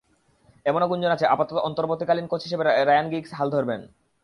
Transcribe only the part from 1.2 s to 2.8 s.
আপাতত অন্তর্বর্তীকালীন কোচ হিসেবে